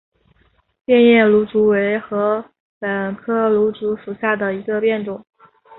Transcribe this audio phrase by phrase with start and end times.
[0.83, 2.43] 变叶芦竹为禾
[2.79, 5.23] 本科芦竹属下的一个变种。